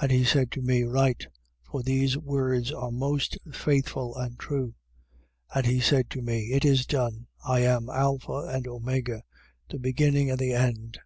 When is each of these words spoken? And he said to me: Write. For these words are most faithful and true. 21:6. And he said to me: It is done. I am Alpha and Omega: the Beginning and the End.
And 0.00 0.12
he 0.12 0.22
said 0.22 0.52
to 0.52 0.62
me: 0.62 0.84
Write. 0.84 1.26
For 1.68 1.82
these 1.82 2.16
words 2.16 2.70
are 2.70 2.92
most 2.92 3.38
faithful 3.52 4.16
and 4.16 4.38
true. 4.38 4.76
21:6. 5.50 5.56
And 5.56 5.66
he 5.66 5.80
said 5.80 6.10
to 6.10 6.22
me: 6.22 6.52
It 6.52 6.64
is 6.64 6.86
done. 6.86 7.26
I 7.44 7.62
am 7.62 7.90
Alpha 7.90 8.46
and 8.46 8.68
Omega: 8.68 9.24
the 9.68 9.80
Beginning 9.80 10.30
and 10.30 10.38
the 10.38 10.52
End. 10.52 11.00